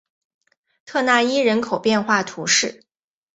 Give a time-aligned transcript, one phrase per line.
[0.83, 2.85] 特讷伊人口变化图示